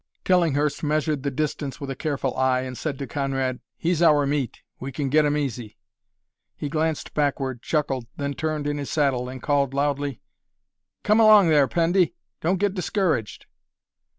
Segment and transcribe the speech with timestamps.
[0.25, 4.63] Tillinghurst measured the distance with a careful eye, and said to Conrad, "He's our meat.
[4.79, 5.77] We can get him easy."
[6.55, 10.19] He glanced backward, chuckled, then turned in his saddle, and called loudly,
[11.03, 12.15] "Come along there, Pendy!
[12.41, 13.45] Don't get discouraged!"